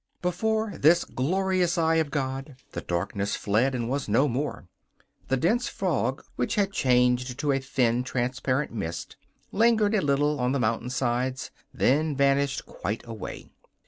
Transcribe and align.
Before 0.23 0.71
this 0.75 1.05
glorious 1.05 1.77
eye 1.77 1.97
of 1.97 2.09
God 2.09 2.55
the 2.71 2.81
darkness 2.81 3.35
fled 3.35 3.75
and 3.75 3.87
was 3.87 4.09
no 4.09 4.27
more. 4.27 4.67
The 5.27 5.37
dense 5.37 5.67
fog, 5.69 6.23
which 6.37 6.55
had 6.55 6.71
changed 6.73 7.37
to 7.37 7.51
a 7.51 7.59
thin, 7.59 8.03
transparent 8.03 8.73
mist, 8.73 9.15
lingered 9.51 9.93
a 9.93 10.01
little 10.01 10.39
on 10.39 10.53
the 10.53 10.59
mountain 10.59 10.89
sides, 10.89 11.51
then 11.71 12.15
vanished 12.15 12.65
quite 12.65 13.03
away. 13.05 13.51